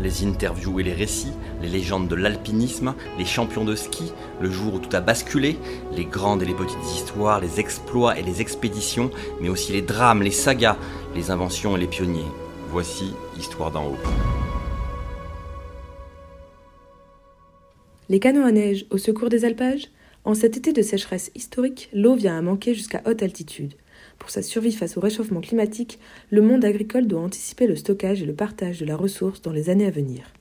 [0.00, 4.74] Les interviews et les récits, les légendes de l'alpinisme, les champions de ski, le jour
[4.74, 5.58] où tout a basculé,
[5.92, 10.22] les grandes et les petites histoires, les exploits et les expéditions, mais aussi les drames,
[10.22, 10.76] les sagas,
[11.16, 12.30] les inventions et les pionniers.
[12.70, 13.96] Voici Histoire d'en haut.
[18.08, 19.88] Les canons à neige au secours des alpages?
[20.24, 23.74] En cet été de sécheresse historique, l'eau vient à manquer jusqu'à haute altitude.
[24.18, 25.98] Pour sa survie face au réchauffement climatique,
[26.30, 29.70] le monde agricole doit anticiper le stockage et le partage de la ressource dans les
[29.70, 30.32] années à venir.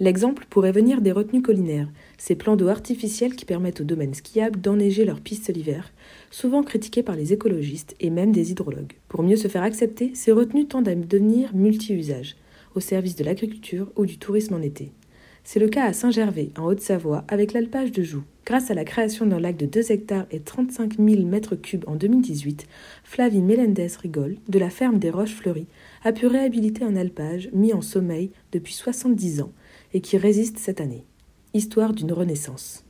[0.00, 4.60] L'exemple pourrait venir des retenues collinaires, ces plans d'eau artificiels qui permettent aux domaines skiables
[4.60, 5.92] d'enneiger leurs pistes l'hiver,
[6.32, 8.94] souvent critiqués par les écologistes et même des hydrologues.
[9.08, 12.34] Pour mieux se faire accepter, ces retenues tendent à devenir multi-usages,
[12.74, 14.90] au service de l'agriculture ou du tourisme en été.
[15.44, 18.24] C'est le cas à Saint-Gervais, en Haute-Savoie, avec l'alpage de Joux.
[18.44, 21.94] Grâce à la création d'un lac de 2 hectares et 35 000 mètres cubes en
[21.94, 22.66] 2018,
[23.02, 25.66] Flavie Melendez Rigol, de la ferme des Roches Fleuries,
[26.02, 29.52] a pu réhabiliter un alpage mis en sommeil depuis 70 ans
[29.94, 31.04] et qui résiste cette année.
[31.54, 32.83] Histoire d'une renaissance.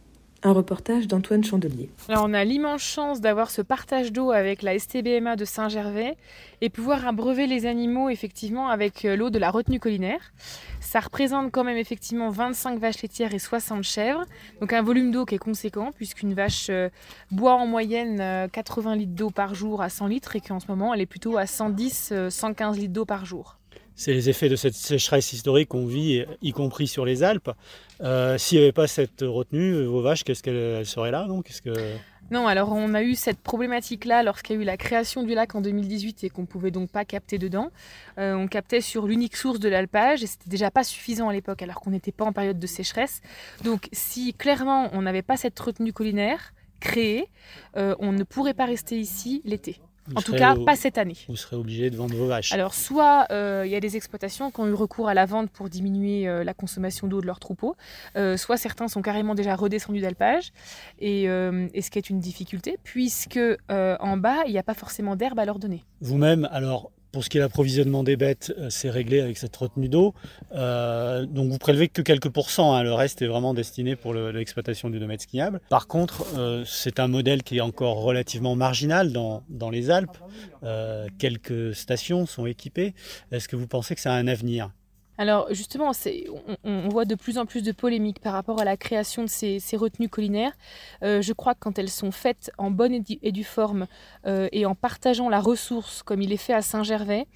[0.46, 1.88] Un reportage d'Antoine Chandelier.
[2.10, 6.18] On a l'immense chance d'avoir ce partage d'eau avec la STBMA de Saint-Gervais
[6.60, 10.34] et pouvoir abreuver les animaux effectivement avec euh, l'eau de la retenue collinaire.
[10.80, 14.26] Ça représente quand même effectivement 25 vaches laitières et 60 chèvres,
[14.60, 16.90] donc un volume d'eau qui est conséquent puisqu'une vache euh,
[17.30, 20.66] boit en moyenne 80 euh, litres d'eau par jour à 100 litres et qu'en ce
[20.68, 23.56] moment elle est plutôt à 110-115 litres d'eau par jour
[23.96, 27.50] c'est les effets de cette sécheresse historique qu'on vit, y compris sur les Alpes.
[28.02, 31.42] Euh, s'il n'y avait pas cette retenue, vos vaches, qu'est-ce qu'elles seraient là non?
[31.42, 31.96] Que...
[32.30, 35.54] Non, alors on a eu cette problématique-là lorsqu'il y a eu la création du lac
[35.54, 37.70] en 2018 et qu'on pouvait donc pas capter dedans.
[38.18, 41.62] Euh, on captait sur l'unique source de l'alpage et c'était déjà pas suffisant à l'époque
[41.62, 43.20] alors qu'on n'était pas en période de sécheresse.
[43.62, 47.28] Donc si clairement on n'avait pas cette retenue collinaire créée,
[47.76, 49.80] euh, on ne pourrait pas rester ici l'été
[50.14, 51.16] en tout cas, pas cette année.
[51.28, 52.52] Vous serez obligé de vendre vos vaches.
[52.52, 55.50] Alors, soit euh, il y a des exploitations qui ont eu recours à la vente
[55.50, 57.76] pour diminuer euh, la consommation d'eau de leurs troupeaux,
[58.16, 60.52] euh, soit certains sont carrément déjà redescendus d'alpage,
[60.98, 65.16] et, et, ce qui est une difficulté, puisque en bas, il n'y a pas forcément
[65.16, 65.84] d'herbe à leur donner.
[66.00, 69.88] Vous-même, alors, pour ce qui est l'approvisionnement des bêtes, euh, c'est réglé avec cette retenue
[69.88, 70.14] d'eau.
[70.52, 72.82] Euh, donc vous prélevez que quelques pourcents, hein.
[72.82, 75.60] le reste est vraiment destiné pour l'exploitation du domaine skiable.
[75.70, 80.18] Par contre, euh, c'est un modèle qui est encore relativement marginal dans, dans les Alpes.
[81.18, 82.94] quelques stations sont équipées.
[83.30, 84.70] Est-ce que vous pensez que ça a un avenir?
[85.16, 85.92] Alors justement,
[86.64, 89.60] on, voit de plus en plus de polémiques par rapport à la création de ces,
[89.74, 90.52] retenues collinaires.
[91.02, 93.86] Euh, je crois que quand elles sont faites en bonne et due forme
[94.26, 97.26] euh, et en partageant la ressource comme il est fait à Saint-Gervais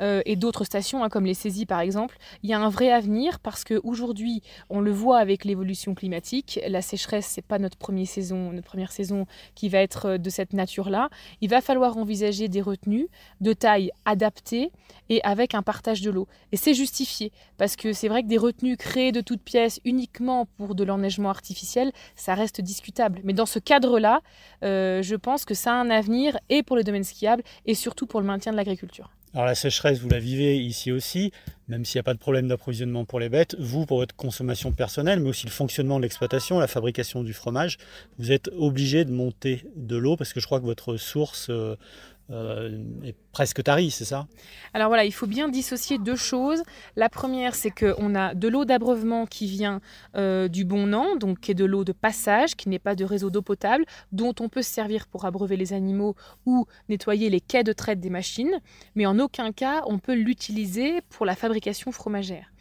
[0.00, 2.90] euh, et d'autres stations hein, comme les saisies par exemple, il y a un vrai
[2.90, 8.06] avenir parce qu'aujourd'hui, on le voit avec l'évolution climatique, la sécheresse c'est pas notre première
[8.06, 11.08] saison, notre première saison qui va être de cette nature-là.
[11.40, 13.08] Il va falloir envisager des retenues
[13.40, 14.70] de taille adaptée
[15.08, 16.28] et avec un partage de l'eau.
[16.52, 20.46] Et c'est justifié parce que c'est vrai que des retenues créées de toutes pièces uniquement
[20.56, 23.20] pour de l'enneigement artificiel, ça reste discutable.
[23.24, 24.20] Mais dans ce cadre-là,
[24.64, 28.06] euh, je pense que ça a un avenir et pour le domaine skiable et surtout
[28.06, 29.10] pour le maintien de l'agriculture.
[29.34, 31.32] Alors la sécheresse, vous la vivez ici aussi,
[31.68, 33.56] même s'il n'y a pas de problème d'approvisionnement pour les bêtes.
[33.58, 37.76] Vous, pour votre consommation personnelle, mais aussi le fonctionnement de l'exploitation, la fabrication du fromage,
[38.18, 41.50] vous êtes obligé de monter de l'eau parce que je crois que votre source
[42.30, 44.26] euh, euh, est presque tarie, c'est ça?
[44.74, 46.62] Alors voilà, il faut bien dissocier deux choses.
[46.96, 49.80] La première, c'est qu'on a de l'eau d'abreuvement qui vient
[50.16, 53.04] euh, du Bon Nan, donc qui est de l'eau de passage, qui n'est pas de
[53.04, 56.16] réseau d'eau potable, dont on peut se servir pour abreuver les animaux
[56.46, 58.60] ou nettoyer les quais de traite des machines,
[58.94, 62.52] mais en aucun cas on peut l'utiliser pour la fabrication fromagère.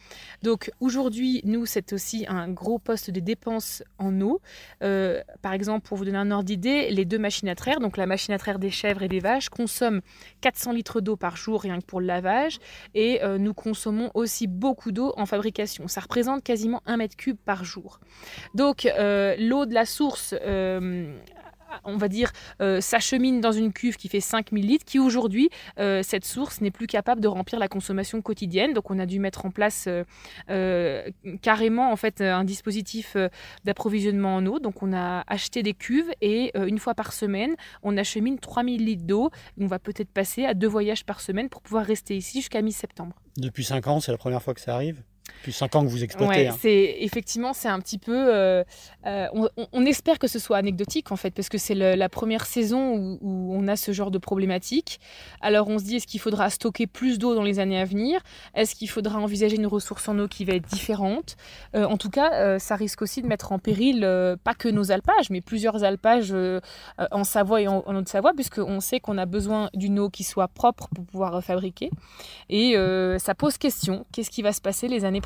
[0.43, 4.41] Donc aujourd'hui, nous, c'est aussi un gros poste de dépenses en eau.
[4.83, 7.97] Euh, par exemple, pour vous donner un ordre d'idée, les deux machines à traire, donc
[7.97, 10.01] la machine à traire des chèvres et des vaches, consomment
[10.41, 12.59] 400 litres d'eau par jour rien que pour le lavage.
[12.93, 15.87] Et euh, nous consommons aussi beaucoup d'eau en fabrication.
[15.87, 17.99] Ça représente quasiment un mètre cube par jour.
[18.53, 20.33] Donc euh, l'eau de la source
[21.83, 22.31] on va dire,
[22.61, 25.49] euh, s'achemine dans une cuve qui fait 5000 litres, qui aujourd'hui,
[25.79, 28.73] euh, cette source n'est plus capable de remplir la consommation quotidienne.
[28.73, 29.87] Donc on a dû mettre en place
[31.41, 33.15] carrément en fait un dispositif
[33.63, 34.59] d'approvisionnement en eau.
[34.59, 39.05] Donc on a acheté des cuves et une fois par semaine, on achemine 3000 litres
[39.05, 39.31] d'eau.
[39.59, 43.15] On va peut-être passer à deux voyages par semaine pour pouvoir rester ici jusqu'à mi-septembre.
[43.37, 45.03] Depuis 5 ans, c'est la première fois que ça arrive?
[45.37, 46.29] Depuis 5 ans que vous exploitez.
[46.29, 46.55] Ouais, hein.
[46.59, 48.33] c'est effectivement c'est un petit peu.
[48.33, 48.63] Euh,
[49.05, 49.27] euh,
[49.71, 53.53] on, espère que ce soit anecdotique en fait, parce que c'est la première saison où,
[53.53, 54.99] on a ce genre de problématique.
[55.41, 58.21] Alors on se dit est-ce qu'il faudra stocker plus d'eau dans les années à venir?
[58.53, 61.37] Est-ce qu'il faudra envisager une ressource en eau qui va être différente?
[61.75, 64.01] Euh, En tout cas, ça risque aussi de mettre en péril
[64.43, 66.33] pas que nos alpages, mais plusieurs alpages
[67.11, 70.47] en Savoie et en, en Haute-Savoie, puisqu'on sait qu'on a besoin d'une eau qui soit
[70.47, 71.89] propre pour pouvoir fabriquer.
[72.49, 72.75] Et
[73.19, 74.05] ça pose question.
[74.11, 75.21] Qu'est-ce qui va se passer les années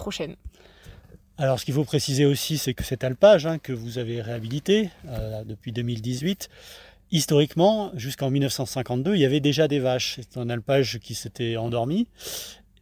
[1.37, 4.89] Alors ce qu'il faut préciser aussi, c'est que cet alpage hein, que vous avez réhabilité
[5.07, 6.49] euh, depuis 2018,
[7.11, 10.19] historiquement, jusqu'en 1952, il y avait déjà des vaches.
[10.21, 12.07] C'est un alpage qui s'était endormi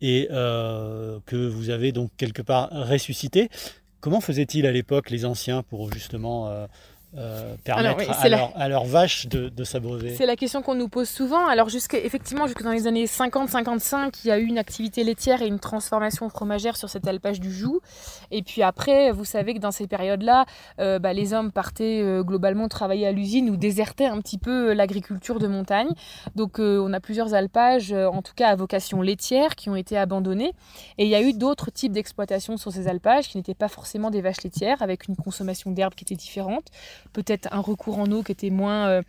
[0.01, 3.50] et euh, que vous avez donc quelque part ressuscité.
[4.01, 6.68] Comment faisaient-ils à l'époque les anciens pour justement euh,
[7.18, 8.12] euh, permettre
[8.56, 11.48] à, leur, vache de, de s'abreuver C'est la question qu'on nous pose souvent.
[11.48, 15.48] Alors, effectivement, jusque dans les années 50-55, il y a eu une activité laitière et
[15.48, 17.82] une transformation fromagère sur cet alpage du Joux.
[18.30, 20.46] Et puis après, vous savez que dans ces périodes-là,
[20.80, 24.74] euh, bah, les hommes partaient euh, globalement travailler à l'usine ou désertaient un petit peu
[24.74, 25.90] l'agriculture de montagne.
[26.36, 30.54] Donc, on a plusieurs alpages, en tout cas à vocation laitière, qui ont été abandonnés.
[31.00, 34.12] Et il y a eu d'autres types d'exploitation sur ces alpages qui n'étaient pas forcément
[34.12, 36.66] des vaches laitières, avec une consommation d'herbe qui était différente
[37.13, 39.01] peut-être un recours en eau qui était moins, euh,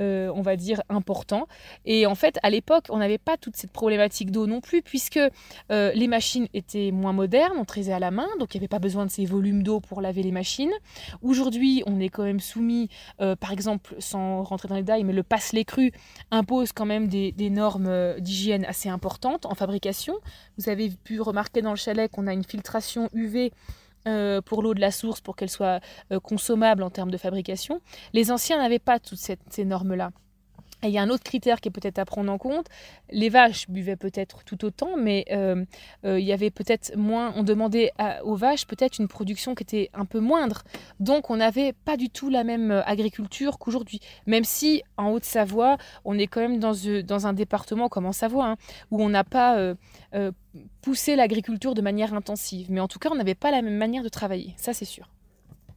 [0.00, 1.46] euh, on va dire, important.
[1.84, 5.18] Et en fait, à l'époque, on n'avait pas toute cette problématique d'eau non plus, puisque
[5.18, 8.68] euh, les machines étaient moins modernes, on traisait à la main, donc il n'y avait
[8.68, 10.72] pas besoin de ces volumes d'eau pour laver les machines.
[11.22, 15.22] Aujourd'hui, on est quand même soumis, par exemple, sans rentrer dans les détails, mais le
[15.22, 15.92] passe-les cru
[16.30, 20.14] impose quand même des, des normes d'hygiène assez importantes en fabrication.
[20.56, 23.52] Vous avez pu remarquer dans le chalet qu'on a une filtration UV
[24.06, 25.80] euh, pour l'eau de la source pour qu'elle soit
[26.12, 27.80] euh, consommable en termes de fabrication.
[28.12, 30.10] Les anciens n'avaient pas toutes ces normes-là.
[30.82, 32.66] Et il y a un autre critère qui est peut-être à prendre en compte.
[33.10, 35.64] Les vaches buvaient peut-être tout autant, mais euh,
[36.04, 37.32] il y avait peut-être moins.
[37.36, 37.92] On demandait
[38.22, 40.62] aux vaches peut-être une production qui était un peu moindre.
[41.00, 44.00] Donc on n'avait pas du tout la même agriculture qu'aujourd'hui.
[44.26, 48.56] Même si en Haute-Savoie, on est quand même dans, un département comme en Savoie, hein,
[48.90, 49.74] où on n'a pas
[50.82, 52.70] pousser l'agriculture de manière intensive.
[52.70, 55.08] Mais en tout cas, on n'avait pas la même manière de travailler, ça c'est sûr.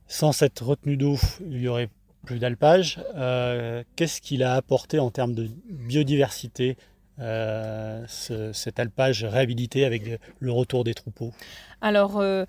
[0.07, 1.89] Sans cette retenue d'eau, il y aurait
[2.25, 2.99] plus d'alpage.
[3.15, 6.77] Euh, qu'est-ce qu'il a apporté en termes de biodiversité,
[7.19, 10.03] euh, cet alpage réhabilité avec
[10.39, 11.33] le retour des troupeaux?
[11.81, 12.45] Alors euh,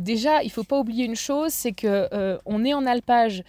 [0.00, 2.08] déjà, il faut pas oublier une chose, c'est que
[2.46, 3.42] on est en alpage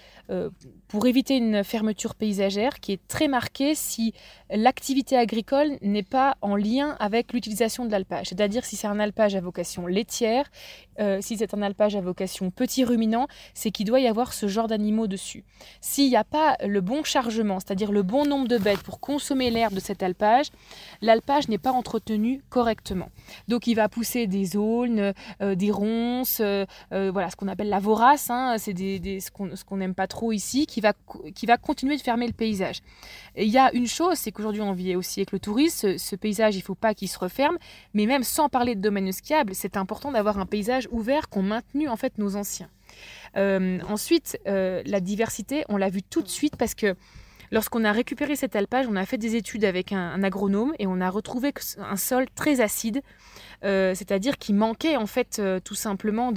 [0.92, 4.13] pour éviter une fermeture paysagère qui est très marquée si
[4.50, 8.28] l'activité agricole n'est pas en lien avec l'utilisation de l'alpage.
[8.28, 10.51] C'est-à-dire si c'est un alpage à vocation laitière,
[11.00, 14.48] euh, si c'est un alpage à vocation petit ruminant, c'est qu'il doit y avoir ce
[14.48, 15.45] genre d'animaux dessus.
[15.80, 19.50] S'il n'y a pas le bon chargement, c'est-à-dire le bon nombre de bêtes pour consommer
[19.50, 20.48] l'herbe de cet alpage,
[21.01, 23.10] l'alpage n'est pas entretenu correctement.
[23.48, 27.79] Donc il va pousser des aulnes, euh, des ronces, euh, voilà ce qu'on appelle la
[27.79, 30.94] vorace, hein, c'est des, ce qu'on n'aime pas trop ici, qui va,
[31.35, 32.81] qui va continuer de fermer le paysage.
[33.35, 36.56] il y a une chose, c'est qu'aujourd'hui on vit aussi avec le tourisme, ce, paysage
[36.56, 37.57] il ne faut pas qu'il se referme,
[37.94, 41.88] mais même sans parler de domaine skiable, c'est important d'avoir un paysage ouvert qu'ont maintenu
[41.88, 42.69] en fait nos anciens.
[43.38, 46.95] Euh, ensuite, euh, la diversité, on l'a vu tout de suite parce que
[47.51, 51.01] lorsqu'on a récupéré cet alpage, on a fait des études avec un agronome et on
[51.01, 53.01] a retrouvé un sol très acide
[53.63, 56.31] euh, c'est-à-dire qu'il manquait en fait euh, tout simplement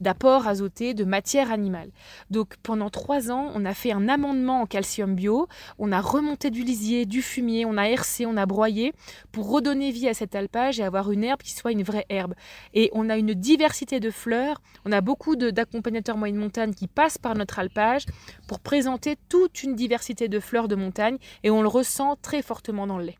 [0.00, 1.90] d'apport azoté, de matière animale.
[2.30, 5.48] Donc pendant trois ans, on a fait un amendement en calcium bio,
[5.78, 8.92] on a remonté du lisier, du fumier, on a hercé, on a broyé
[9.32, 12.34] pour redonner vie à cet alpage et avoir une herbe qui soit une vraie herbe.
[12.74, 17.18] Et on a une diversité de fleurs, on a beaucoup d'accompagnateurs moyenne montagne qui passent
[17.18, 18.06] par notre alpage
[18.46, 22.98] pour présenter toute une diversité de de montagne et on le ressent très fortement dans
[22.98, 23.18] le lait.